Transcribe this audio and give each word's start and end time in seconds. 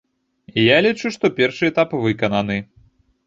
Я 0.59 0.77
лічу, 0.85 1.11
што 1.17 1.31
першы 1.39 1.63
этап 1.73 1.93
выкананы. 2.05 2.57